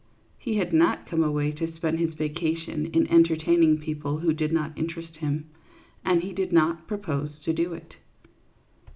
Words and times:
He 0.39 0.55
had 0.55 0.73
not 0.73 1.05
come 1.05 1.23
away 1.23 1.51
to 1.51 1.71
spend 1.75 1.99
his 1.99 2.15
vacation 2.15 2.87
in 2.87 3.05
entertaining 3.05 3.77
people 3.77 4.17
who 4.17 4.33
did 4.33 4.51
not 4.51 4.75
interest 4.75 5.17
him, 5.17 5.45
and 6.03 6.23
he 6.23 6.33
did 6.33 6.51
not 6.51 6.87
propose 6.87 7.37
to 7.45 7.53
do 7.53 7.73
it. 7.75 7.97